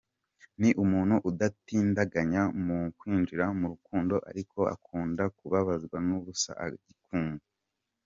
[0.59, 7.45] Ni umuntu udatindiganya mu kwinjira mu rukundo ariko akunda kubabazwa n’ubusa akigunga.